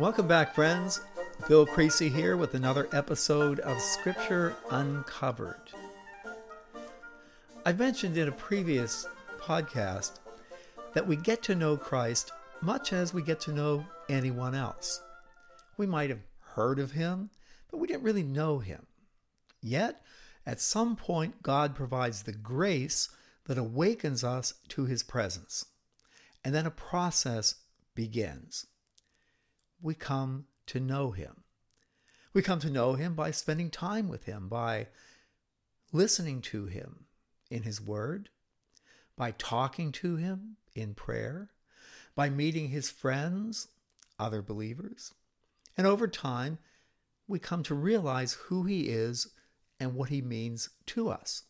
Welcome 0.00 0.26
back, 0.26 0.54
friends. 0.54 1.02
Bill 1.46 1.66
Creasy 1.66 2.08
here 2.08 2.38
with 2.38 2.54
another 2.54 2.88
episode 2.90 3.60
of 3.60 3.78
Scripture 3.82 4.56
Uncovered. 4.70 5.60
I 7.66 7.74
mentioned 7.74 8.16
in 8.16 8.26
a 8.26 8.32
previous 8.32 9.06
podcast 9.38 10.20
that 10.94 11.06
we 11.06 11.16
get 11.16 11.42
to 11.42 11.54
know 11.54 11.76
Christ 11.76 12.32
much 12.62 12.94
as 12.94 13.12
we 13.12 13.20
get 13.20 13.40
to 13.40 13.52
know 13.52 13.84
anyone 14.08 14.54
else. 14.54 15.02
We 15.76 15.86
might 15.86 16.08
have 16.08 16.24
heard 16.54 16.78
of 16.78 16.92
him, 16.92 17.28
but 17.70 17.76
we 17.76 17.86
didn't 17.86 18.04
really 18.04 18.22
know 18.22 18.60
him. 18.60 18.86
Yet, 19.60 20.00
at 20.46 20.62
some 20.62 20.96
point, 20.96 21.42
God 21.42 21.74
provides 21.74 22.22
the 22.22 22.32
grace 22.32 23.10
that 23.44 23.58
awakens 23.58 24.24
us 24.24 24.54
to 24.68 24.86
his 24.86 25.02
presence. 25.02 25.66
And 26.42 26.54
then 26.54 26.64
a 26.64 26.70
process 26.70 27.56
begins. 27.94 28.64
We 29.82 29.94
come 29.94 30.46
to 30.66 30.80
know 30.80 31.10
him. 31.10 31.44
We 32.32 32.42
come 32.42 32.60
to 32.60 32.70
know 32.70 32.94
him 32.94 33.14
by 33.14 33.30
spending 33.30 33.70
time 33.70 34.08
with 34.08 34.24
him, 34.24 34.48
by 34.48 34.88
listening 35.92 36.42
to 36.42 36.66
him 36.66 37.06
in 37.50 37.62
his 37.62 37.80
word, 37.80 38.28
by 39.16 39.32
talking 39.32 39.90
to 39.92 40.16
him 40.16 40.56
in 40.74 40.94
prayer, 40.94 41.50
by 42.14 42.30
meeting 42.30 42.68
his 42.68 42.90
friends, 42.90 43.68
other 44.18 44.42
believers. 44.42 45.14
And 45.76 45.86
over 45.86 46.06
time, 46.06 46.58
we 47.26 47.38
come 47.38 47.62
to 47.64 47.74
realize 47.74 48.34
who 48.34 48.64
he 48.64 48.88
is 48.88 49.28
and 49.78 49.94
what 49.94 50.10
he 50.10 50.20
means 50.20 50.70
to 50.86 51.08
us. 51.08 51.44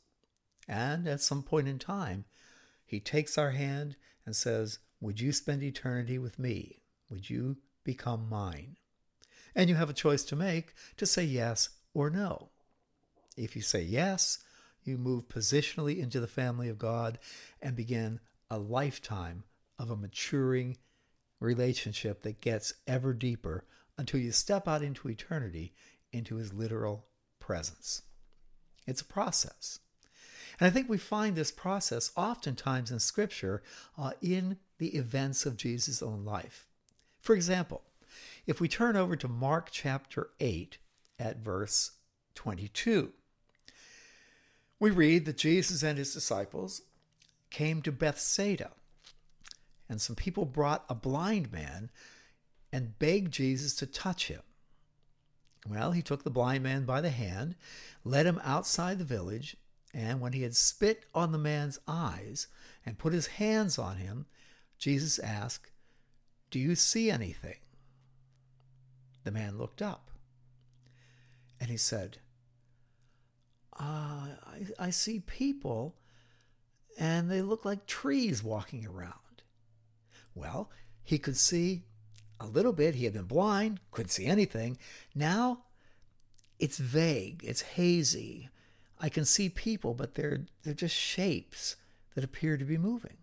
And 0.68 1.09
at 1.09 1.20
some 1.20 1.42
point 1.42 1.68
in 1.68 1.78
time, 1.78 2.24
he 2.87 3.01
takes 3.01 3.37
our 3.37 3.51
hand 3.51 3.96
and 4.24 4.37
says, 4.37 4.78
Would 5.01 5.20
you 5.20 5.32
spend 5.32 5.62
eternity 5.62 6.18
with 6.18 6.38
me? 6.38 6.82
Would 7.10 7.28
you 7.28 7.56
become 7.84 8.28
mine? 8.28 8.76
And 9.54 9.68
you 9.68 9.76
have 9.76 9.90
a 9.90 9.94
choice 9.94 10.24
to 10.24 10.36
make 10.36 10.74
to 10.96 11.06
say 11.06 11.24
yes 11.24 11.70
or 11.94 12.10
no. 12.10 12.50
If 13.37 13.56
you 13.56 13.62
say 13.62 13.82
yes, 13.82 14.38
you 14.84 14.96
move 14.96 15.28
positionally 15.28 15.98
into 15.98 16.20
the 16.20 16.26
family 16.26 16.68
of 16.68 16.78
God 16.78 17.18
and 17.60 17.76
begin 17.76 18.20
a 18.50 18.59
lifetime 18.59 19.45
of 19.78 19.90
a 19.90 19.96
maturing 19.96 20.76
relationship 21.40 22.22
that 22.22 22.40
gets 22.40 22.74
ever 22.87 23.12
deeper 23.12 23.64
until 23.96 24.20
you 24.20 24.32
step 24.32 24.68
out 24.68 24.82
into 24.82 25.09
eternity, 25.09 25.74
into 26.12 26.37
his 26.37 26.52
literal 26.52 27.06
presence. 27.38 28.02
It's 28.87 29.00
a 29.00 29.06
process. 29.06 29.80
And 30.59 30.66
I 30.66 30.70
think 30.70 30.88
we 30.88 30.98
find 30.98 31.37
this 31.37 31.50
process 31.50 32.10
oftentimes 32.16 32.90
in 32.90 32.98
Scripture 32.98 33.62
uh, 33.96 34.12
in 34.20 34.59
the 34.78 34.96
events 34.96 35.46
of 35.46 35.56
Jesus' 35.56 36.02
own 36.02 36.24
life. 36.24 36.66
For 37.21 37.35
example, 37.35 37.82
if 38.46 38.60
we 38.60 38.68
turn 38.68 38.96
over 38.96 39.16
to 39.16 39.29
Mark 39.29 39.68
chapter 39.71 40.30
8 40.40 40.79
at 41.18 41.38
verse 41.38 41.93
22, 42.35 43.12
we 44.79 44.90
read 44.90 45.27
that 45.27 45.37
Jesus 45.37 45.82
and 45.82 45.99
his 45.99 46.15
disciples 46.15 46.82
came 47.51 47.82
to 47.82 47.93
Bethsaida, 47.93 48.71
and 49.88 50.01
some 50.01 50.16
people 50.16 50.46
brought 50.46 50.85
a 50.88 50.95
blind 50.95 51.52
man 51.52 51.90
and 52.73 52.99
begged 52.99 53.32
Jesus 53.32 53.74
to 53.77 53.87
touch 53.87 54.29
him. 54.29 54.40
Well, 55.68 55.93
he 55.93 56.01
took 56.01 56.24
the 56.24 56.30
blind 56.30 56.62
man 56.62 56.87
by 56.87 57.02
the 57.02 57.10
hand, 57.10 57.57
led 58.05 58.24
him 58.24 58.40
outside 58.43 58.99
the 58.99 59.05
village, 59.05 59.57
and 59.93 60.21
when 60.21 60.32
he 60.32 60.43
had 60.43 60.57
spit 60.57 61.05
on 61.15 61.32
the 61.32 61.38
man's 61.38 61.79
eyes 61.87 62.46
and 62.87 62.99
put 62.99 63.12
his 63.12 63.27
hands 63.27 63.79
on 63.79 63.96
him, 63.96 64.27
Jesus 64.78 65.19
asked, 65.19 65.71
Do 66.50 66.59
you 66.59 66.75
see 66.75 67.10
anything? 67.10 67.59
The 69.25 69.31
man 69.31 69.59
looked 69.59 69.82
up 69.82 70.10
and 71.60 71.70
he 71.70 71.76
said, 71.76 72.19
uh, 73.78 74.28
I, 74.44 74.66
I 74.78 74.91
see 74.91 75.21
people 75.21 75.94
and 76.99 77.31
they 77.31 77.43
look 77.43 77.65
like 77.65 77.87
trees 77.87 78.43
walking 78.43 78.87
around. 78.87 79.15
Well, 80.34 80.71
he 81.03 81.19
could 81.19 81.37
see 81.37 81.83
a 82.38 82.47
little 82.47 82.72
bit. 82.72 82.94
He 82.94 83.05
had 83.05 83.12
been 83.12 83.25
blind, 83.25 83.81
couldn't 83.91 84.11
see 84.11 84.27
anything. 84.27 84.78
Now 85.15 85.65
it's 86.59 86.78
vague, 86.78 87.43
it's 87.44 87.62
hazy. 87.62 88.49
I 88.99 89.09
can 89.09 89.25
see 89.25 89.49
people, 89.49 89.94
but 89.94 90.15
they're, 90.15 90.47
they're 90.62 90.75
just 90.75 90.94
shapes 90.94 91.77
that 92.15 92.25
appear 92.25 92.56
to 92.56 92.65
be 92.65 92.77
moving. 92.77 93.17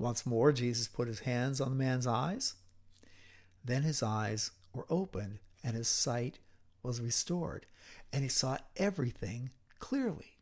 Once 0.00 0.24
more, 0.24 0.50
Jesus 0.50 0.88
put 0.88 1.06
his 1.06 1.20
hands 1.20 1.60
on 1.60 1.68
the 1.68 1.76
man's 1.76 2.06
eyes. 2.06 2.54
Then 3.62 3.82
his 3.82 4.02
eyes 4.02 4.50
were 4.72 4.86
opened 4.88 5.40
and 5.62 5.76
his 5.76 5.88
sight 5.88 6.38
was 6.82 7.02
restored, 7.02 7.66
and 8.10 8.22
he 8.22 8.28
saw 8.28 8.56
everything 8.78 9.50
clearly. 9.78 10.38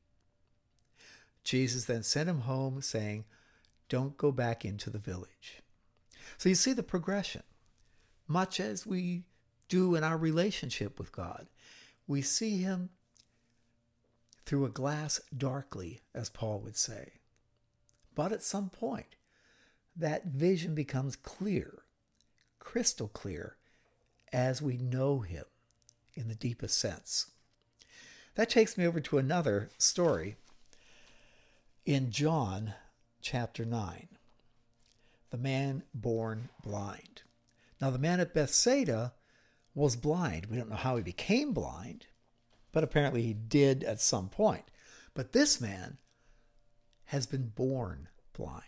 Jesus 1.42 1.86
then 1.86 2.04
sent 2.04 2.28
him 2.28 2.42
home, 2.42 2.80
saying, 2.80 3.24
Don't 3.88 4.16
go 4.16 4.30
back 4.30 4.64
into 4.64 4.90
the 4.90 4.98
village. 4.98 5.60
So 6.36 6.48
you 6.48 6.54
see 6.54 6.72
the 6.72 6.84
progression. 6.84 7.42
Much 8.28 8.60
as 8.60 8.86
we 8.86 9.24
do 9.68 9.96
in 9.96 10.04
our 10.04 10.16
relationship 10.16 11.00
with 11.00 11.10
God, 11.10 11.48
we 12.06 12.22
see 12.22 12.58
him 12.58 12.90
through 14.46 14.66
a 14.66 14.70
glass 14.70 15.20
darkly, 15.36 16.02
as 16.14 16.28
Paul 16.28 16.60
would 16.60 16.76
say. 16.76 17.14
But 18.14 18.30
at 18.30 18.44
some 18.44 18.70
point, 18.70 19.16
that 19.98 20.26
vision 20.26 20.74
becomes 20.74 21.16
clear, 21.16 21.82
crystal 22.58 23.08
clear, 23.08 23.56
as 24.32 24.62
we 24.62 24.76
know 24.76 25.20
him 25.20 25.44
in 26.14 26.28
the 26.28 26.34
deepest 26.34 26.78
sense. 26.78 27.30
That 28.34 28.50
takes 28.50 28.78
me 28.78 28.86
over 28.86 29.00
to 29.00 29.18
another 29.18 29.70
story 29.78 30.36
in 31.84 32.10
John 32.10 32.74
chapter 33.20 33.64
9 33.64 34.08
the 35.30 35.36
man 35.36 35.82
born 35.92 36.48
blind. 36.62 37.22
Now, 37.80 37.90
the 37.90 37.98
man 37.98 38.20
at 38.20 38.34
Bethsaida 38.34 39.12
was 39.74 39.96
blind. 39.96 40.46
We 40.46 40.56
don't 40.56 40.70
know 40.70 40.76
how 40.76 40.96
he 40.96 41.02
became 41.02 41.52
blind, 41.52 42.06
but 42.72 42.82
apparently 42.82 43.22
he 43.22 43.34
did 43.34 43.84
at 43.84 44.00
some 44.00 44.28
point. 44.28 44.64
But 45.14 45.32
this 45.32 45.60
man 45.60 45.98
has 47.06 47.26
been 47.26 47.48
born 47.48 48.08
blind. 48.32 48.62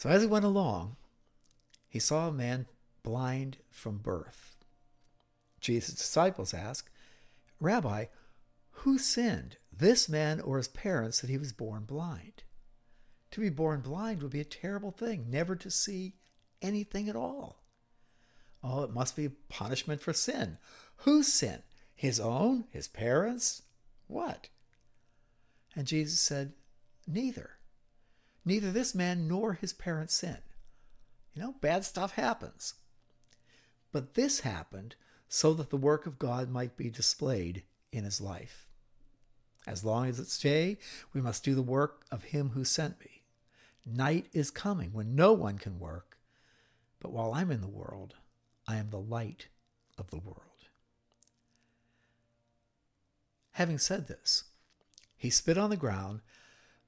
So 0.00 0.08
as 0.08 0.22
he 0.22 0.26
went 0.26 0.46
along, 0.46 0.96
he 1.86 1.98
saw 1.98 2.28
a 2.28 2.32
man 2.32 2.64
blind 3.02 3.58
from 3.70 3.98
birth. 3.98 4.56
Jesus' 5.60 5.94
disciples 5.94 6.54
asked, 6.54 6.88
Rabbi, 7.60 8.06
who 8.70 8.96
sinned, 8.96 9.58
this 9.70 10.08
man 10.08 10.40
or 10.40 10.56
his 10.56 10.68
parents, 10.68 11.20
that 11.20 11.28
he 11.28 11.36
was 11.36 11.52
born 11.52 11.84
blind? 11.84 12.44
To 13.32 13.40
be 13.40 13.50
born 13.50 13.82
blind 13.82 14.22
would 14.22 14.32
be 14.32 14.40
a 14.40 14.44
terrible 14.44 14.90
thing, 14.90 15.26
never 15.28 15.54
to 15.56 15.70
see 15.70 16.14
anything 16.62 17.10
at 17.10 17.16
all. 17.16 17.62
Oh, 18.64 18.84
it 18.84 18.94
must 18.94 19.16
be 19.16 19.26
a 19.26 19.32
punishment 19.50 20.00
for 20.00 20.14
sin. 20.14 20.56
Whose 21.04 21.30
sin? 21.30 21.62
His 21.94 22.18
own? 22.18 22.64
His 22.70 22.88
parents? 22.88 23.64
What? 24.06 24.48
And 25.76 25.86
Jesus 25.86 26.20
said, 26.20 26.54
Neither. 27.06 27.59
Neither 28.44 28.70
this 28.70 28.94
man 28.94 29.28
nor 29.28 29.54
his 29.54 29.72
parents 29.72 30.14
sinned. 30.14 30.38
You 31.34 31.42
know, 31.42 31.54
bad 31.60 31.84
stuff 31.84 32.12
happens. 32.12 32.74
But 33.92 34.14
this 34.14 34.40
happened 34.40 34.96
so 35.28 35.54
that 35.54 35.70
the 35.70 35.76
work 35.76 36.06
of 36.06 36.18
God 36.18 36.50
might 36.50 36.76
be 36.76 36.90
displayed 36.90 37.62
in 37.92 38.04
his 38.04 38.20
life. 38.20 38.66
As 39.66 39.84
long 39.84 40.08
as 40.08 40.18
it's 40.18 40.38
day, 40.38 40.78
we 41.12 41.20
must 41.20 41.44
do 41.44 41.54
the 41.54 41.62
work 41.62 42.04
of 42.10 42.24
him 42.24 42.50
who 42.50 42.64
sent 42.64 42.98
me. 43.00 43.22
Night 43.86 44.26
is 44.32 44.50
coming 44.50 44.92
when 44.92 45.14
no 45.14 45.32
one 45.32 45.58
can 45.58 45.78
work. 45.78 46.18
But 47.00 47.12
while 47.12 47.32
I'm 47.32 47.50
in 47.50 47.60
the 47.60 47.68
world, 47.68 48.14
I 48.66 48.76
am 48.76 48.90
the 48.90 49.00
light 49.00 49.48
of 49.98 50.10
the 50.10 50.18
world. 50.18 50.40
Having 53.52 53.78
said 53.78 54.08
this, 54.08 54.44
he 55.16 55.30
spit 55.30 55.58
on 55.58 55.70
the 55.70 55.76
ground, 55.76 56.20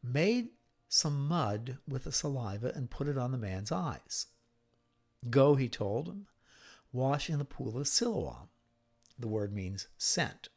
made 0.03 0.49
some 0.95 1.27
mud 1.27 1.79
with 1.89 2.05
the 2.05 2.13
saliva, 2.13 2.71
and 2.75 2.91
put 2.91 3.09
it 3.09 3.17
on 3.17 3.33
the 3.33 3.39
man's 3.39 3.73
eyes. 3.73 4.27
Go, 5.31 5.55
he 5.55 5.67
told 5.67 6.07
him, 6.07 6.27
wash 6.93 7.31
in 7.31 7.39
the 7.39 7.47
pool 7.47 7.79
of 7.79 7.89
Siloam. 7.89 8.51
The 9.19 9.27
word 9.27 9.55
means 9.55 9.89
sent. 9.97 10.51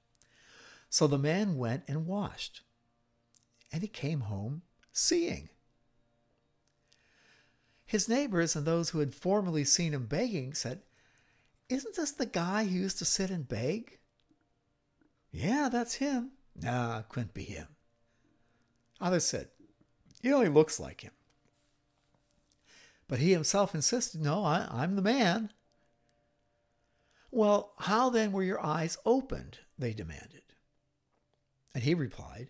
So 0.90 1.08
the 1.08 1.18
man 1.18 1.56
went 1.56 1.84
and 1.88 2.06
washed, 2.06 2.64
and 3.72 3.82
he 3.82 3.88
came 3.88 4.22
home 4.22 4.64
seeing. 4.92 5.48
His 7.86 8.10
neighbors 8.10 8.58
and 8.58 8.66
those 8.66 8.90
who 8.90 9.00
had 9.00 9.16
formerly 9.16 9.64
seen 9.64 9.94
him 9.94 10.06
begging 10.06 10.54
said, 10.54 10.82
Isn't 11.70 11.96
this 11.96 12.12
the 12.12 12.26
guy 12.26 12.66
who 12.66 12.78
used 12.78 12.98
to 12.98 13.06
sit 13.06 13.30
and 13.30 13.48
beg? 13.48 14.00
Yeah, 15.32 15.70
that's 15.72 15.96
him. 15.96 16.32
Nah, 16.62 17.04
couldn't 17.04 17.34
be 17.34 17.44
him. 17.44 17.68
Others 19.00 19.26
said, 19.26 19.48
He 20.26 20.34
only 20.34 20.50
looks 20.50 20.80
like 20.80 21.02
him. 21.02 21.12
But 23.08 23.20
he 23.20 23.32
himself 23.32 23.76
insisted, 23.76 24.24
No, 24.24 24.44
I, 24.44 24.68
I'm 24.72 24.96
the 24.96 25.04
man. 25.04 25.52
Well, 27.30 27.74
how 27.78 28.10
then 28.10 28.32
were 28.32 28.42
your 28.42 28.60
eyes 28.60 28.98
opened? 29.06 29.60
They 29.78 29.94
demanded. 29.94 30.42
And 31.76 31.84
he 31.84 31.94
replied, 31.94 32.50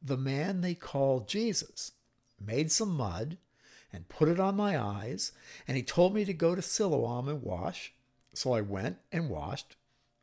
The 0.00 0.16
man 0.16 0.60
they 0.60 0.74
called 0.76 1.26
Jesus 1.26 1.90
made 2.40 2.70
some 2.70 2.96
mud 2.96 3.36
and 3.92 4.08
put 4.08 4.28
it 4.28 4.38
on 4.38 4.54
my 4.54 4.80
eyes, 4.80 5.32
and 5.66 5.76
he 5.76 5.82
told 5.82 6.14
me 6.14 6.24
to 6.24 6.32
go 6.32 6.54
to 6.54 6.62
Siloam 6.62 7.26
and 7.26 7.42
wash. 7.42 7.94
So 8.32 8.52
I 8.52 8.60
went 8.60 8.98
and 9.10 9.28
washed, 9.28 9.74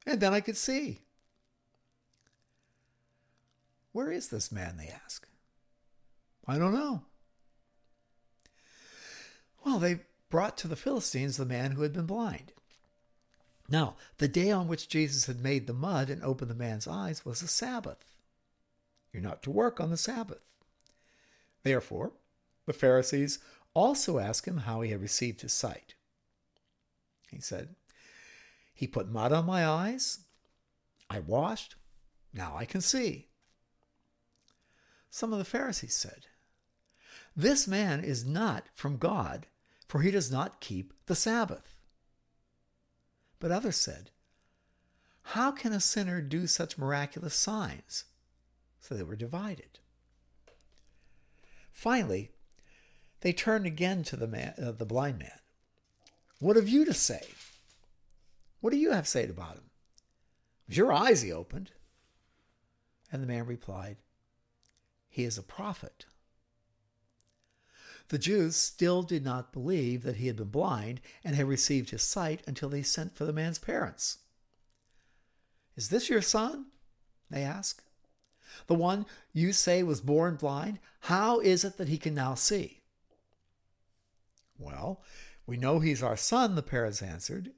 and 0.05 0.21
then 0.21 0.33
I 0.33 0.39
could 0.39 0.55
see. 0.55 1.01
Where 3.91 4.13
is 4.13 4.29
this 4.29 4.49
man? 4.49 4.77
They 4.77 4.87
ask. 4.87 5.28
I 6.49 6.57
don't 6.57 6.73
know. 6.73 7.03
Well, 9.63 9.77
they 9.77 9.99
brought 10.29 10.57
to 10.57 10.67
the 10.67 10.75
Philistines 10.75 11.37
the 11.37 11.45
man 11.45 11.71
who 11.71 11.83
had 11.83 11.93
been 11.93 12.07
blind. 12.07 12.53
Now, 13.69 13.97
the 14.17 14.27
day 14.27 14.49
on 14.49 14.67
which 14.67 14.89
Jesus 14.89 15.27
had 15.27 15.43
made 15.43 15.67
the 15.67 15.73
mud 15.73 16.09
and 16.09 16.23
opened 16.23 16.49
the 16.49 16.55
man's 16.55 16.87
eyes 16.87 17.23
was 17.23 17.43
a 17.43 17.47
Sabbath. 17.47 18.03
You're 19.13 19.21
not 19.21 19.43
to 19.43 19.51
work 19.51 19.79
on 19.79 19.91
the 19.91 19.97
Sabbath. 19.97 20.43
Therefore, 21.61 22.13
the 22.65 22.73
Pharisees 22.73 23.37
also 23.75 24.17
asked 24.17 24.47
him 24.47 24.57
how 24.57 24.81
he 24.81 24.89
had 24.89 25.01
received 25.01 25.41
his 25.41 25.53
sight. 25.53 25.93
He 27.29 27.39
said, 27.39 27.75
He 28.73 28.87
put 28.87 29.11
mud 29.11 29.31
on 29.31 29.45
my 29.45 29.67
eyes. 29.67 30.21
I 31.11 31.19
washed. 31.19 31.75
Now 32.33 32.55
I 32.55 32.65
can 32.65 32.81
see. 32.81 33.27
Some 35.11 35.31
of 35.31 35.39
the 35.39 35.45
Pharisees 35.45 35.95
said, 35.95 36.25
This 37.39 37.69
man 37.69 38.03
is 38.03 38.25
not 38.25 38.65
from 38.73 38.97
God, 38.97 39.47
for 39.87 40.01
he 40.01 40.11
does 40.11 40.29
not 40.29 40.59
keep 40.59 40.91
the 41.05 41.15
Sabbath. 41.15 41.77
But 43.39 43.49
others 43.49 43.77
said, 43.77 44.11
How 45.21 45.49
can 45.51 45.71
a 45.71 45.79
sinner 45.79 46.19
do 46.19 46.47
such 46.47 46.77
miraculous 46.77 47.33
signs? 47.33 48.03
So 48.81 48.93
they 48.93 49.03
were 49.03 49.15
divided. 49.15 49.79
Finally, 51.71 52.31
they 53.21 53.31
turned 53.31 53.65
again 53.65 54.03
to 54.03 54.17
the 54.17 54.27
man, 54.27 54.53
uh, 54.61 54.73
the 54.73 54.85
blind 54.85 55.17
man. 55.19 55.39
What 56.39 56.57
have 56.57 56.67
you 56.67 56.83
to 56.83 56.93
say? 56.93 57.25
What 58.59 58.71
do 58.71 58.77
you 58.77 58.91
have 58.91 59.05
to 59.05 59.09
say 59.09 59.23
about 59.29 59.55
him? 59.55 59.69
Was 60.67 60.75
your 60.75 60.91
eyes 60.91 61.21
he 61.21 61.31
opened? 61.31 61.71
And 63.13 63.23
the 63.23 63.27
man 63.27 63.45
replied, 63.45 63.95
He 65.07 65.23
is 65.23 65.37
a 65.37 65.41
prophet. 65.41 66.05
The 68.09 68.17
Jews 68.17 68.55
still 68.55 69.03
did 69.03 69.23
not 69.23 69.53
believe 69.53 70.01
that 70.03 70.17
he 70.17 70.27
had 70.27 70.35
been 70.35 70.49
blind 70.49 70.99
and 71.23 71.35
had 71.35 71.47
received 71.47 71.91
his 71.91 72.01
sight 72.01 72.41
until 72.47 72.69
they 72.69 72.81
sent 72.81 73.15
for 73.15 73.25
the 73.25 73.33
man's 73.33 73.59
parents. 73.59 74.17
Is 75.75 75.89
this 75.89 76.09
your 76.09 76.21
son? 76.21 76.65
They 77.29 77.43
asked. 77.43 77.83
The 78.65 78.73
one 78.73 79.05
you 79.31 79.53
say 79.53 79.83
was 79.83 80.01
born 80.01 80.35
blind? 80.35 80.79
How 81.01 81.39
is 81.39 81.63
it 81.63 81.77
that 81.77 81.87
he 81.87 81.99
can 81.99 82.15
now 82.15 82.33
see? 82.33 82.81
Well, 84.57 85.03
we 85.45 85.55
know 85.55 85.79
he's 85.79 86.03
our 86.03 86.17
son, 86.17 86.55
the 86.55 86.63
parents 86.63 87.03
answered, 87.03 87.51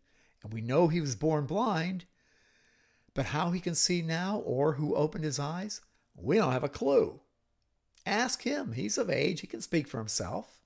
and 0.44 0.54
we 0.54 0.62
know 0.62 0.88
he 0.88 1.02
was 1.02 1.16
born 1.16 1.46
blind. 1.46 2.06
But 3.14 3.28
how 3.28 3.52
he 3.52 3.62
can 3.62 3.76
see 3.76 4.02
now 4.02 4.40
or 4.46 4.74
who 4.74 4.96
opened 4.96 5.24
his 5.24 5.40
eyes, 5.40 5.82
we 6.16 6.38
don't 6.38 6.52
have 6.52 6.64
a 6.64 6.70
clue. 6.70 7.22
Ask 8.06 8.44
him. 8.44 8.74
He's 8.74 8.98
of 8.98 9.10
age. 9.10 9.42
He 9.42 9.48
can 9.48 9.62
speak 9.62 9.88
for 9.88 9.98
himself. 9.98 10.62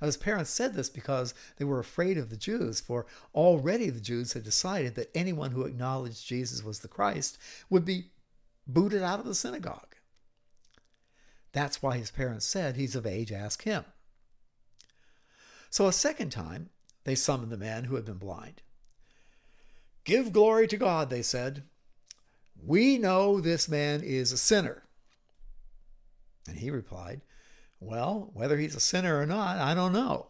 Now, 0.00 0.06
his 0.06 0.16
parents 0.16 0.50
said 0.50 0.74
this 0.74 0.90
because 0.90 1.34
they 1.56 1.64
were 1.64 1.78
afraid 1.78 2.18
of 2.18 2.30
the 2.30 2.36
Jews, 2.36 2.80
for 2.80 3.06
already 3.34 3.90
the 3.90 4.00
Jews 4.00 4.32
had 4.32 4.42
decided 4.42 4.96
that 4.96 5.10
anyone 5.14 5.52
who 5.52 5.62
acknowledged 5.62 6.26
Jesus 6.26 6.64
was 6.64 6.80
the 6.80 6.88
Christ 6.88 7.38
would 7.70 7.84
be 7.84 8.10
booted 8.66 9.02
out 9.02 9.20
of 9.20 9.26
the 9.26 9.34
synagogue. 9.34 9.94
That's 11.52 11.80
why 11.80 11.96
his 11.96 12.10
parents 12.10 12.44
said, 12.44 12.76
He's 12.76 12.96
of 12.96 13.06
age, 13.06 13.30
ask 13.30 13.62
him. 13.62 13.84
So 15.70 15.86
a 15.86 15.92
second 15.92 16.30
time, 16.30 16.70
they 17.04 17.14
summoned 17.14 17.52
the 17.52 17.56
man 17.56 17.84
who 17.84 17.94
had 17.94 18.04
been 18.04 18.18
blind. 18.18 18.62
Give 20.04 20.32
glory 20.32 20.66
to 20.68 20.76
God, 20.76 21.10
they 21.10 21.22
said. 21.22 21.62
We 22.60 22.98
know 22.98 23.40
this 23.40 23.68
man 23.68 24.02
is 24.02 24.32
a 24.32 24.36
sinner. 24.36 24.83
And 26.46 26.58
he 26.58 26.70
replied, 26.70 27.22
Well, 27.80 28.30
whether 28.34 28.58
he's 28.58 28.74
a 28.74 28.80
sinner 28.80 29.18
or 29.18 29.26
not, 29.26 29.58
I 29.58 29.74
don't 29.74 29.92
know. 29.92 30.28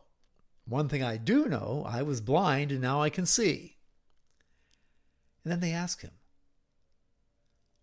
One 0.66 0.88
thing 0.88 1.02
I 1.02 1.16
do 1.16 1.46
know 1.46 1.84
I 1.86 2.02
was 2.02 2.20
blind 2.20 2.72
and 2.72 2.80
now 2.80 3.02
I 3.02 3.10
can 3.10 3.26
see. 3.26 3.76
And 5.42 5.52
then 5.52 5.60
they 5.60 5.72
asked 5.72 6.02
him, 6.02 6.12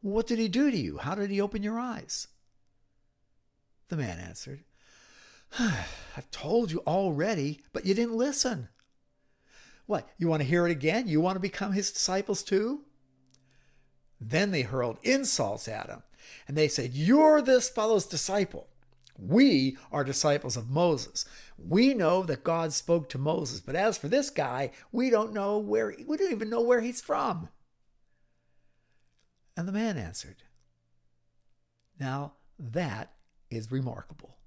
What 0.01 0.28
did 0.28 0.39
he 0.39 0.48
do 0.48 0.72
to 0.72 0.78
you? 0.78 0.98
How 0.98 1.16
did 1.16 1.30
he 1.30 1.39
open 1.42 1.63
your 1.63 1.80
eyes? 1.80 2.28
The 3.89 3.98
man 3.98 4.19
answered, 4.19 4.63
I've 5.60 6.31
told 6.31 6.72
you 6.72 6.81
already, 6.88 7.62
but 7.74 7.86
you 7.86 7.94
didn't 7.94 8.18
listen. 8.18 8.69
What, 9.86 10.07
you 10.18 10.27
want 10.27 10.42
to 10.42 10.48
hear 10.48 10.66
it 10.66 10.72
again? 10.72 11.07
You 11.07 11.19
want 11.19 11.36
to 11.36 11.42
become 11.42 11.74
his 11.74 11.92
disciples 11.92 12.44
too? 12.44 12.81
Then 14.19 14.51
they 14.51 14.62
hurled 14.62 14.98
insults 15.04 15.68
at 15.68 15.89
him 15.89 16.04
and 16.48 16.57
they 16.57 16.68
said, 16.68 16.94
You're 16.94 17.42
this 17.42 17.69
fellow's 17.69 18.06
disciple. 18.06 18.68
We 19.18 19.78
are 19.92 20.04
disciples 20.04 20.57
of 20.57 20.69
Moses. 20.69 21.25
We 21.57 21.94
know 21.94 22.24
that 22.24 22.44
God 22.44 22.74
spoke 22.74 23.07
to 23.10 23.18
Moses, 23.18 23.60
but 23.60 23.75
as 23.75 23.98
for 23.98 24.07
this 24.07 24.30
guy, 24.30 24.72
we 24.92 25.10
don't 25.10 25.33
know 25.33 25.60
where 25.60 25.95
we 26.07 26.18
don't 26.18 26.31
even 26.31 26.50
know 26.50 26.62
where 26.62 26.81
he's 26.81 27.01
from. 27.01 27.50
And 29.56 29.68
the 29.68 29.74
man 29.74 29.98
answered, 29.98 30.44
Now 32.00 32.34
that 32.57 33.13
is 33.50 33.72
remarkable. 33.72 34.38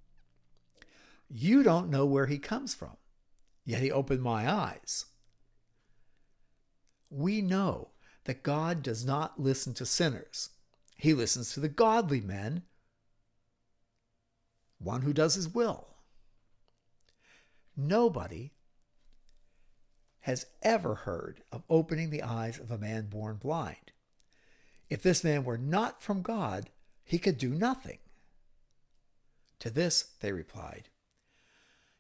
You 1.28 1.62
don't 1.62 1.90
know 1.90 2.06
where 2.06 2.26
he 2.26 2.38
comes 2.38 2.74
from, 2.74 2.96
yet 3.64 3.82
he 3.82 3.90
opened 3.90 4.22
my 4.22 4.50
eyes. 4.50 5.06
We 7.10 7.42
know 7.42 7.90
that 8.24 8.42
God 8.42 8.82
does 8.82 9.04
not 9.04 9.40
listen 9.40 9.74
to 9.74 9.86
sinners. 9.86 10.50
He 10.96 11.12
listens 11.14 11.52
to 11.52 11.60
the 11.60 11.68
godly 11.68 12.20
men, 12.20 12.62
one 14.78 15.02
who 15.02 15.12
does 15.12 15.34
his 15.34 15.52
will. 15.52 15.88
Nobody 17.76 18.52
has 20.20 20.46
ever 20.62 20.94
heard 20.94 21.42
of 21.52 21.64
opening 21.68 22.10
the 22.10 22.22
eyes 22.22 22.58
of 22.58 22.70
a 22.70 22.78
man 22.78 23.06
born 23.06 23.36
blind. 23.36 23.92
If 24.88 25.02
this 25.02 25.24
man 25.24 25.44
were 25.44 25.58
not 25.58 26.02
from 26.02 26.22
God, 26.22 26.70
he 27.04 27.18
could 27.18 27.36
do 27.36 27.50
nothing. 27.50 27.98
To 29.58 29.70
this 29.70 30.10
they 30.20 30.32
replied, 30.32 30.88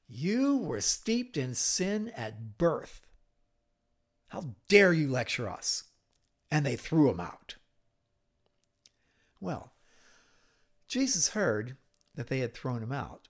You 0.08 0.56
were 0.56 0.80
steeped 0.80 1.36
in 1.36 1.54
sin 1.54 2.12
at 2.16 2.56
birth. 2.56 3.06
How 4.28 4.54
dare 4.68 4.92
you 4.92 5.08
lecture 5.08 5.48
us? 5.48 5.84
And 6.50 6.64
they 6.64 6.76
threw 6.76 7.10
him 7.10 7.20
out. 7.20 7.56
Well, 9.44 9.74
Jesus 10.88 11.28
heard 11.28 11.76
that 12.14 12.28
they 12.28 12.38
had 12.38 12.54
thrown 12.54 12.82
him 12.82 12.92
out. 12.92 13.28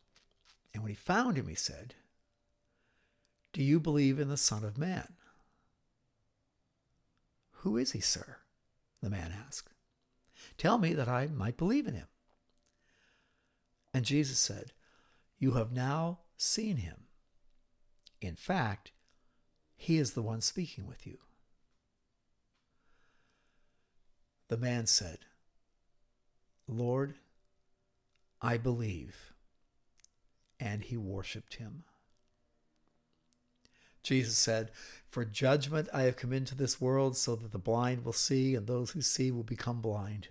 And 0.73 0.81
when 0.81 0.91
he 0.91 0.95
found 0.95 1.37
him, 1.37 1.49
he 1.49 1.57
said, 1.57 1.97
Do 3.53 3.61
you 3.65 3.81
believe 3.81 4.21
in 4.21 4.29
the 4.29 4.37
Son 4.37 4.65
of 4.65 4.79
Man? 4.79 5.15
Who 7.59 7.77
is 7.77 7.91
he, 7.91 8.01
sir? 8.01 8.37
The 9.03 9.11
man 9.11 9.35
asked. 9.45 9.71
Tell 10.57 10.79
me 10.79 10.95
that 10.95 11.09
I 11.09 11.27
might 11.27 11.57
believe 11.57 11.89
in 11.89 11.95
him. 11.95 12.07
And 13.93 14.05
Jesus 14.05 14.39
said, 14.39 14.73
You 15.37 15.53
have 15.53 15.73
now 15.73 16.21
seen 16.37 16.77
him. 16.77 17.07
In 18.21 18.37
fact, 18.37 18.93
he 19.77 19.99
is 19.99 20.13
the 20.13 20.23
one 20.23 20.43
speaking 20.43 20.87
with 20.87 21.09
you. 21.09 21.19
The 24.47 24.57
man 24.57 24.87
said, 24.87 25.19
Lord, 26.67 27.15
I 28.41 28.57
believe. 28.57 29.33
And 30.61 30.83
he 30.83 30.97
worshiped 30.97 31.57
him. 31.57 31.85
Jesus 34.03 34.37
said, 34.37 34.71
For 35.09 35.25
judgment 35.25 35.89
I 35.93 36.03
have 36.03 36.17
come 36.17 36.33
into 36.33 36.55
this 36.55 36.81
world 36.81 37.17
so 37.17 37.35
that 37.37 37.53
the 37.53 37.59
blind 37.59 38.05
will 38.05 38.13
see 38.13 38.55
and 38.55 38.67
those 38.67 38.91
who 38.91 39.01
see 39.01 39.31
will 39.31 39.43
become 39.43 39.81
blind. 39.81 40.29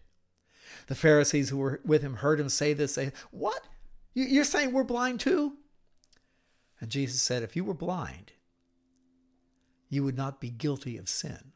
The 0.88 0.96
Pharisees 0.96 1.50
who 1.50 1.58
were 1.58 1.82
with 1.84 2.02
him 2.02 2.18
heard 2.18 2.40
him 2.40 2.50
say 2.50 2.74
this, 2.74 2.94
say, 2.94 3.12
What? 3.32 3.64
You're 4.14 4.44
saying 4.44 4.72
we're 4.72 4.84
blind 4.84 5.20
too? 5.20 5.54
And 6.80 6.92
Jesus 6.92 7.22
said, 7.22 7.44
If 7.44 7.56
you 7.56 7.64
were 7.64 7.74
blind, 7.74 8.34
you 9.90 10.04
would 10.04 10.18
not 10.18 10.40
be 10.40 10.50
guilty 10.50 10.98
of 10.98 11.10
sin. 11.10 11.54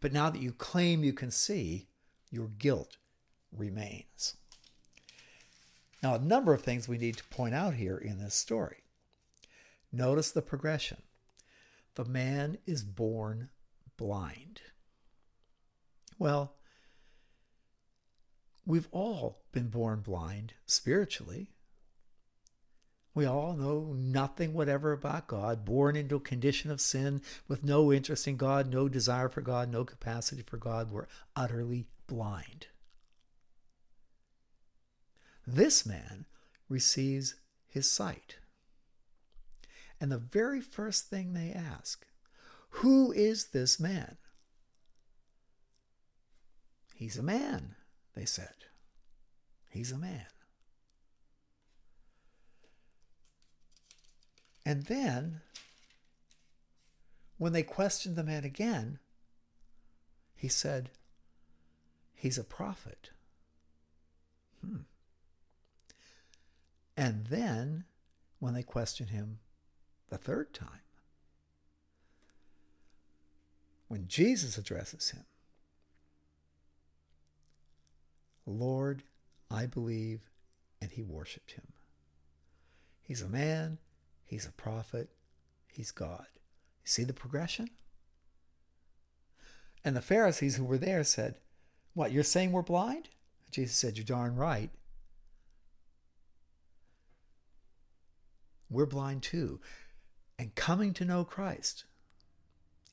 But 0.00 0.12
now 0.12 0.30
that 0.30 0.42
you 0.42 0.52
claim 0.52 1.04
you 1.04 1.12
can 1.12 1.30
see, 1.30 1.88
your 2.30 2.48
guilt 2.48 2.96
remains. 3.52 4.36
Now, 6.02 6.14
a 6.14 6.20
number 6.20 6.52
of 6.54 6.62
things 6.62 6.88
we 6.88 6.98
need 6.98 7.16
to 7.16 7.24
point 7.24 7.54
out 7.54 7.74
here 7.74 7.96
in 7.96 8.18
this 8.18 8.34
story. 8.34 8.84
Notice 9.92 10.30
the 10.30 10.42
progression. 10.42 11.02
The 11.94 12.04
man 12.04 12.58
is 12.66 12.84
born 12.84 13.48
blind. 13.96 14.60
Well, 16.18 16.54
we've 18.66 18.88
all 18.90 19.42
been 19.52 19.68
born 19.68 20.00
blind 20.00 20.54
spiritually. 20.66 21.50
We 23.14 23.24
all 23.24 23.54
know 23.54 23.94
nothing 23.96 24.52
whatever 24.52 24.92
about 24.92 25.26
God, 25.26 25.64
born 25.64 25.96
into 25.96 26.16
a 26.16 26.20
condition 26.20 26.70
of 26.70 26.82
sin 26.82 27.22
with 27.48 27.64
no 27.64 27.90
interest 27.90 28.28
in 28.28 28.36
God, 28.36 28.70
no 28.70 28.90
desire 28.90 29.30
for 29.30 29.40
God, 29.40 29.72
no 29.72 29.84
capacity 29.84 30.42
for 30.46 30.58
God. 30.58 30.90
We're 30.90 31.06
utterly 31.34 31.86
blind. 32.06 32.66
This 35.46 35.86
man 35.86 36.26
receives 36.68 37.34
his 37.68 37.90
sight. 37.90 38.36
And 40.00 40.10
the 40.10 40.18
very 40.18 40.60
first 40.60 41.08
thing 41.08 41.32
they 41.32 41.52
ask, 41.52 42.04
Who 42.70 43.12
is 43.12 43.48
this 43.48 43.78
man? 43.78 44.16
He's 46.94 47.18
a 47.18 47.22
man, 47.22 47.76
they 48.14 48.24
said. 48.24 48.54
He's 49.70 49.92
a 49.92 49.98
man. 49.98 50.26
And 54.64 54.86
then, 54.86 55.42
when 57.38 57.52
they 57.52 57.62
questioned 57.62 58.16
the 58.16 58.24
man 58.24 58.44
again, 58.44 58.98
he 60.34 60.48
said, 60.48 60.90
He's 62.14 62.38
a 62.38 62.44
prophet. 62.44 63.10
Hmm. 64.60 64.78
And 66.96 67.26
then, 67.26 67.84
when 68.38 68.54
they 68.54 68.62
question 68.62 69.08
him 69.08 69.38
the 70.08 70.18
third 70.18 70.54
time, 70.54 70.80
when 73.88 74.08
Jesus 74.08 74.56
addresses 74.58 75.10
him, 75.10 75.24
Lord, 78.46 79.02
I 79.50 79.66
believe, 79.66 80.30
and 80.80 80.90
he 80.90 81.02
worshiped 81.02 81.52
him. 81.52 81.72
He's 83.02 83.22
a 83.22 83.28
man, 83.28 83.78
he's 84.24 84.46
a 84.46 84.52
prophet, 84.52 85.10
he's 85.72 85.90
God. 85.90 86.26
You 86.84 86.88
see 86.88 87.04
the 87.04 87.12
progression? 87.12 87.70
And 89.84 89.96
the 89.96 90.00
Pharisees 90.00 90.56
who 90.56 90.64
were 90.64 90.78
there 90.78 91.04
said, 91.04 91.36
What, 91.94 92.12
you're 92.12 92.24
saying 92.24 92.52
we're 92.52 92.62
blind? 92.62 93.08
Jesus 93.50 93.76
said, 93.76 93.96
You're 93.96 94.04
darn 94.04 94.36
right. 94.36 94.70
We're 98.68 98.86
blind 98.86 99.22
too. 99.22 99.60
And 100.38 100.54
coming 100.54 100.92
to 100.94 101.04
know 101.04 101.24
Christ 101.24 101.84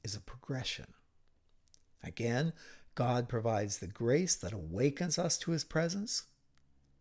is 0.04 0.16
a 0.16 0.22
progression. 0.22 0.88
Again, 2.04 2.54
God 2.96 3.28
provides 3.28 3.78
the 3.78 3.88
grace 3.88 4.36
that 4.36 4.54
awakens 4.54 5.18
us 5.18 5.38
to 5.40 5.52
his 5.52 5.64
presence 5.64 6.24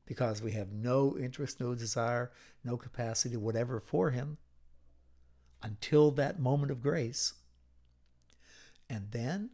because 0.07 0.43
we 0.43 0.53
have 0.53 0.73
no 0.73 1.17
interest, 1.19 1.61
no 1.61 1.75
desire, 1.75 2.33
no 2.65 2.77
capacity, 2.77 3.37
whatever 3.37 3.79
for 3.81 4.11
him 4.11 4.39
until 5.63 6.11
that 6.13 6.41
moment 6.41 6.71
of 6.71 6.83
grace. 6.83 7.35
And 8.89 9.11
then 9.11 9.51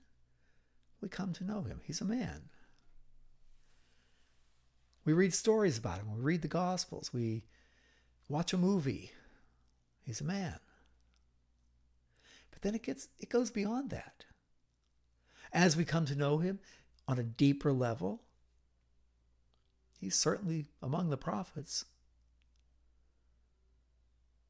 we 1.01 1.09
come 1.09 1.33
to 1.35 1.45
know 1.45 1.63
him. 1.63 1.81
He's 1.85 2.01
a 2.01 2.07
man. 2.07 2.49
We 5.05 5.13
read 5.13 5.33
stories 5.33 5.79
about 5.79 5.99
him. 5.99 6.15
We 6.17 6.21
read 6.21 6.43
the 6.43 6.49
Gospels. 6.49 7.13
We 7.13 7.45
watch 8.29 8.53
a 8.53 8.59
movie. 8.59 9.13
He's 10.05 10.21
a 10.21 10.25
man. 10.25 10.59
But 12.51 12.63
then 12.63 12.75
it 12.75 12.83
gets 12.83 13.09
it 13.19 13.29
goes 13.29 13.51
beyond 13.51 13.91
that. 13.91 14.25
As 15.53 15.77
we 15.77 15.85
come 15.85 16.05
to 16.07 16.17
know 16.17 16.39
him 16.39 16.59
on 17.07 17.19
a 17.19 17.23
deeper 17.23 17.73
level, 17.73 18.23
he's 19.99 20.15
certainly 20.15 20.67
among 20.83 21.11
the 21.11 21.17
prophets. 21.17 21.85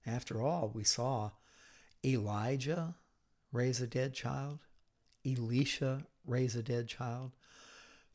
After 0.07 0.41
all, 0.41 0.71
we 0.75 0.85
saw 0.85 1.33
Elijah 2.05 2.95
raise 3.53 3.81
a 3.81 3.87
dead 3.87 4.15
child, 4.15 4.61
Elisha 5.27 6.05
raise 6.27 6.57
a 6.57 6.63
dead 6.63 6.89
child. 6.89 7.33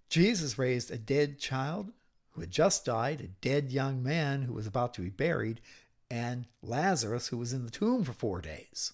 Jesus 0.10 0.58
raised 0.58 0.92
a 0.92 0.98
dead 0.98 1.40
child 1.40 1.92
who 2.34 2.42
had 2.42 2.52
just 2.52 2.86
died, 2.86 3.22
a 3.22 3.28
dead 3.28 3.72
young 3.72 4.04
man 4.04 4.44
who 4.44 4.54
was 4.54 4.68
about 4.68 4.94
to 4.96 5.02
be 5.02 5.10
buried, 5.10 5.62
and 6.10 6.48
Lazarus 6.62 7.28
who 7.28 7.38
was 7.38 7.54
in 7.54 7.66
the 7.66 7.72
tomb 7.72 8.04
for 8.04 8.14
four 8.14 8.42
days. 8.42 8.94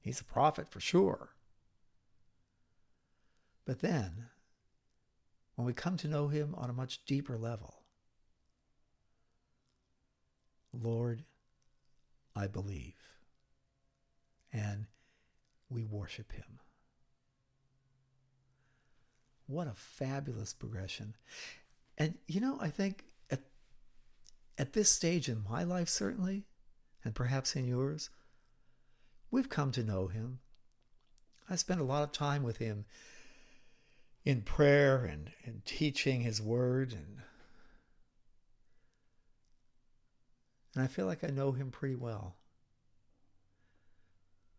He's 0.00 0.20
a 0.20 0.24
prophet 0.24 0.68
for 0.68 0.80
sure. 0.80 1.30
But 3.64 3.80
then, 3.80 4.26
when 5.56 5.66
we 5.66 5.72
come 5.72 5.96
to 5.96 6.08
know 6.08 6.28
him 6.28 6.54
on 6.56 6.70
a 6.70 6.74
much 6.74 7.04
deeper 7.04 7.36
level, 7.36 7.82
Lord, 10.72 11.24
I 12.34 12.46
believe. 12.46 12.94
And 14.52 14.86
we 15.68 15.84
worship 15.84 16.32
him. 16.32 16.60
What 19.46 19.66
a 19.66 19.74
fabulous 19.74 20.52
progression. 20.52 21.14
And, 21.98 22.14
you 22.26 22.40
know, 22.40 22.58
I 22.60 22.68
think 22.68 23.04
at, 23.30 23.40
at 24.58 24.72
this 24.72 24.90
stage 24.90 25.28
in 25.28 25.44
my 25.48 25.64
life, 25.64 25.88
certainly, 25.88 26.44
and 27.04 27.14
perhaps 27.14 27.56
in 27.56 27.66
yours, 27.66 28.10
we've 29.30 29.48
come 29.48 29.72
to 29.72 29.82
know 29.82 30.08
him. 30.08 30.40
I 31.48 31.56
spent 31.56 31.80
a 31.80 31.84
lot 31.84 32.02
of 32.02 32.12
time 32.12 32.42
with 32.42 32.58
him 32.58 32.84
in 34.24 34.42
prayer 34.42 35.04
and, 35.04 35.30
and 35.44 35.64
teaching 35.64 36.22
his 36.22 36.42
word 36.42 36.92
and 36.92 37.20
and 40.76 40.84
I 40.84 40.88
feel 40.88 41.06
like 41.06 41.24
I 41.24 41.28
know 41.28 41.52
him 41.52 41.70
pretty 41.70 41.94
well. 41.94 42.36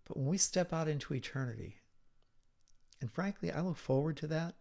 But 0.08 0.17
when 0.17 0.25
we 0.25 0.39
step 0.39 0.74
out 0.74 0.88
into 0.88 1.13
eternity, 1.13 1.75
and 3.00 3.12
frankly, 3.12 3.51
I 3.51 3.62
look 3.62 3.77
forward 3.77 4.17
to 4.17 4.27
that, 4.27 4.56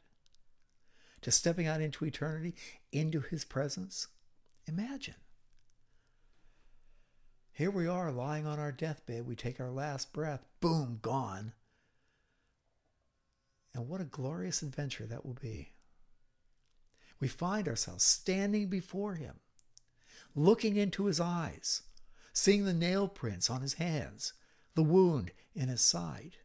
to 1.27 1.33
stepping 1.33 1.67
out 1.67 1.81
into 1.81 2.05
eternity, 2.05 2.55
into 2.93 3.19
his 3.19 3.45
presence. 3.45 4.07
Imagine. 4.69 5.17
Here 7.53 7.69
we 7.69 7.89
are 7.89 8.13
lying 8.13 8.47
on 8.47 8.61
our 8.61 8.71
deathbed. 8.71 9.27
We 9.27 9.35
take 9.35 9.59
our 9.59 9.73
last 9.73 10.13
breath. 10.13 10.47
Boom, 10.61 11.01
gone. 11.03 11.53
And 13.75 13.89
what 13.89 14.01
a 14.01 14.05
glorious 14.05 14.63
adventure 14.63 15.05
that 15.07 15.27
will 15.27 15.37
be. 15.43 15.73
We 17.19 17.27
find 17.27 17.67
ourselves 17.67 18.05
standing 18.05 18.69
before 18.69 19.17
him, 19.17 19.41
looking 20.37 20.77
into 20.77 21.07
his 21.07 21.19
eyes, 21.19 21.83
seeing 22.33 22.65
the 22.65 22.73
nail 22.73 23.09
prints 23.09 23.51
on 23.51 23.63
his 23.63 23.75
hands, 23.75 24.33
the 24.77 24.85
wound 24.85 25.33
in 25.57 25.67
his 25.67 25.81
side. 25.81 26.37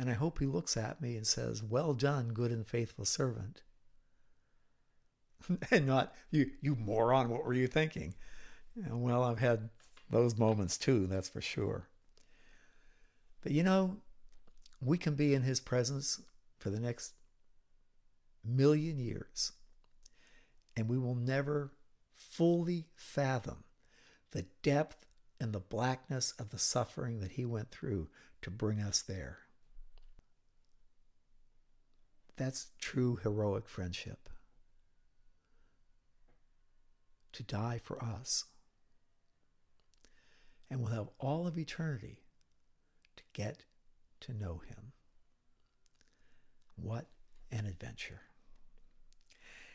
And 0.00 0.08
I 0.08 0.14
hope 0.14 0.38
he 0.38 0.46
looks 0.46 0.78
at 0.78 1.02
me 1.02 1.14
and 1.14 1.26
says, 1.26 1.62
Well 1.62 1.92
done, 1.92 2.28
good 2.32 2.50
and 2.50 2.66
faithful 2.66 3.04
servant. 3.04 3.60
and 5.70 5.86
not, 5.86 6.14
You, 6.30 6.52
you 6.62 6.74
moron, 6.74 7.28
what 7.28 7.44
were 7.44 7.52
you 7.52 7.66
thinking? 7.66 8.14
well, 8.74 9.22
I've 9.22 9.40
had 9.40 9.68
those 10.08 10.38
moments 10.38 10.78
too, 10.78 11.06
that's 11.06 11.28
for 11.28 11.42
sure. 11.42 11.86
But 13.42 13.52
you 13.52 13.62
know, 13.62 13.98
we 14.80 14.96
can 14.96 15.16
be 15.16 15.34
in 15.34 15.42
his 15.42 15.60
presence 15.60 16.22
for 16.56 16.70
the 16.70 16.80
next 16.80 17.12
million 18.42 18.98
years, 18.98 19.52
and 20.78 20.88
we 20.88 20.96
will 20.96 21.14
never 21.14 21.74
fully 22.14 22.86
fathom 22.94 23.64
the 24.30 24.46
depth 24.62 25.04
and 25.38 25.52
the 25.52 25.60
blackness 25.60 26.32
of 26.38 26.48
the 26.48 26.58
suffering 26.58 27.20
that 27.20 27.32
he 27.32 27.44
went 27.44 27.70
through 27.70 28.08
to 28.40 28.50
bring 28.50 28.80
us 28.80 29.02
there. 29.02 29.40
That's 32.40 32.68
true 32.80 33.16
heroic 33.22 33.68
friendship. 33.68 34.30
To 37.34 37.42
die 37.42 37.78
for 37.84 38.02
us. 38.02 38.46
And 40.70 40.80
we'll 40.80 40.94
have 40.94 41.10
all 41.18 41.46
of 41.46 41.58
eternity 41.58 42.22
to 43.16 43.24
get 43.34 43.64
to 44.20 44.32
know 44.32 44.62
him. 44.66 44.92
What 46.76 47.08
an 47.52 47.66
adventure. 47.66 48.22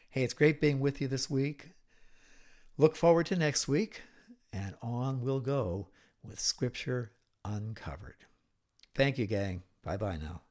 Hey, 0.10 0.24
it's 0.24 0.34
great 0.34 0.60
being 0.60 0.80
with 0.80 1.00
you 1.00 1.08
this 1.08 1.30
week. 1.30 1.74
Look 2.80 2.96
forward 2.96 3.28
to 3.28 3.36
next 3.36 3.68
week, 3.68 4.02
and 4.52 4.74
on 4.82 5.22
we'll 5.22 5.40
go 5.40 5.90
with 6.24 6.40
Scripture 6.40 7.12
Uncovered. 7.44 8.26
Thank 8.96 9.20
you, 9.20 9.28
gang. 9.28 9.62
Bye 9.84 9.98
bye 9.98 10.18
now. 10.18 10.42